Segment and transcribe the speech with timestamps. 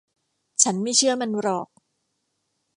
[0.63, 1.67] ฉันไม่เชื่อมันหรอก